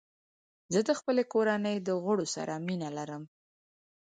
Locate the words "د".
0.87-0.89, 1.81-1.89